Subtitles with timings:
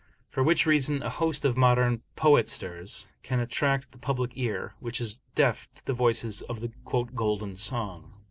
[0.31, 5.19] For which reason, a host of modern poetasters can attract the public ear, which is
[5.35, 6.71] deaf to the voices of the
[7.13, 8.11] "Golden Song."